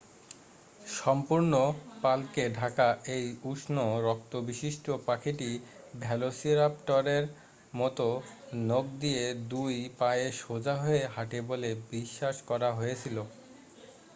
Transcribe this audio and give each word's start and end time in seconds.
সম্পূর্ণ 0.97 1.53
পালকে 2.01 2.43
ঢাকা 2.55 2.87
এই 3.15 3.25
উষ্ণ 3.45 3.75
রক্তবিশিষ্ট 4.07 4.85
পাখিটি 5.05 5.49
ভেলোসিরাপটরের 5.99 7.25
মতো 7.73 8.07
নখ 8.67 8.85
দিয়ে 9.01 9.23
দুই 9.51 9.75
পায়ে 9.99 10.27
সোজা 10.39 10.75
হয়ে 10.83 11.01
হাঁটে 11.07 11.39
বলে 11.49 11.69
বিশ্বাস 11.91 12.35
করা 12.49 12.69
হয়েছিল 12.73 13.17